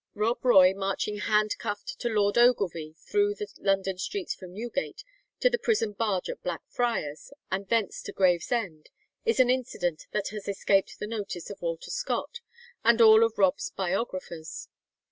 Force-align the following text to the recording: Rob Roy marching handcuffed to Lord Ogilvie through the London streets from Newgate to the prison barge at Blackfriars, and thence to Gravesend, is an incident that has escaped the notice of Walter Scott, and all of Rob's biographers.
Rob 0.15 0.43
Roy 0.43 0.73
marching 0.73 1.19
handcuffed 1.19 1.99
to 1.99 2.09
Lord 2.09 2.35
Ogilvie 2.35 2.95
through 3.05 3.35
the 3.35 3.45
London 3.59 3.99
streets 3.99 4.33
from 4.33 4.51
Newgate 4.51 5.03
to 5.41 5.47
the 5.47 5.59
prison 5.59 5.91
barge 5.93 6.27
at 6.27 6.41
Blackfriars, 6.41 7.31
and 7.51 7.67
thence 7.69 8.01
to 8.01 8.11
Gravesend, 8.11 8.89
is 9.25 9.39
an 9.39 9.51
incident 9.51 10.07
that 10.11 10.29
has 10.29 10.47
escaped 10.47 10.97
the 10.97 11.05
notice 11.05 11.51
of 11.51 11.61
Walter 11.61 11.91
Scott, 11.91 12.39
and 12.83 12.99
all 12.99 13.23
of 13.23 13.37
Rob's 13.37 13.69
biographers. 13.75 14.69